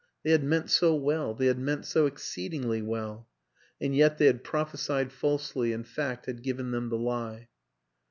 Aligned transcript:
They 0.23 0.31
had 0.31 0.43
meant 0.43 0.71
so 0.71 0.95
well, 0.95 1.35
they 1.35 1.45
had 1.45 1.59
meant 1.59 1.85
so 1.85 2.07
exceedingly 2.07 2.81
well 2.81 3.29
and 3.79 3.95
yet 3.95 4.17
they 4.17 4.25
had 4.25 4.43
prophesied 4.43 5.11
falsely 5.11 5.73
and 5.73 5.87
fact 5.87 6.25
had 6.25 6.41
given 6.41 6.71
them 6.71 6.89
the 6.89 6.97
lie. 6.97 7.49